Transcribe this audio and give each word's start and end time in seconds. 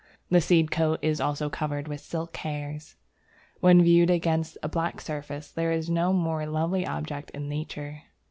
The 0.31 0.41
seed 0.41 0.71
coat 0.71 0.97
is 1.03 1.21
also 1.21 1.47
covered 1.47 1.87
with 1.87 2.01
silk 2.01 2.35
hairs. 2.37 2.95
When 3.59 3.83
viewed 3.83 4.09
against 4.09 4.57
a 4.63 4.67
black 4.67 4.99
surface, 4.99 5.51
there 5.51 5.71
is 5.71 5.91
no 5.91 6.11
more 6.11 6.47
lovely 6.47 6.87
object 6.87 7.29
in 7.35 7.47
nature. 7.47 8.01